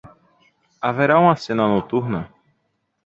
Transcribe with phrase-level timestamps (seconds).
[0.81, 2.33] Haverá uma cena noturna?